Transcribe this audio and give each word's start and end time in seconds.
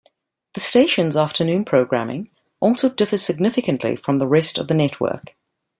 The 0.55 0.59
station's 0.59 1.15
afternoon 1.15 1.63
programming 1.63 2.31
also 2.59 2.89
differs 2.89 3.21
significantly 3.21 3.95
from 3.95 4.17
the 4.17 4.25
rest 4.25 4.57
of 4.57 4.67
the 4.67 4.73
network. 4.73 5.35